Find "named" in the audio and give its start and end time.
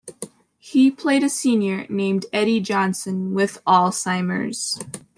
1.87-2.25